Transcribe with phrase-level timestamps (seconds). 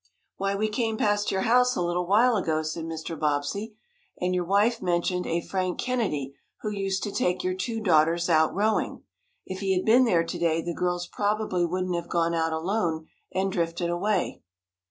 [0.37, 3.15] "Why, we came past your house a little while ago," said Mr.
[3.19, 3.75] Bobbsey,
[4.19, 8.51] "and your wife mentioned a Frank Kennedy who used to take your two daughters out
[8.55, 9.03] rowing.
[9.45, 13.09] If he had been there to day the girls probably wouldn't have gone out alone,
[13.31, 14.41] and drifted away."